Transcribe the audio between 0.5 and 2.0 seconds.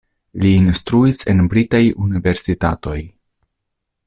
instruis en britaj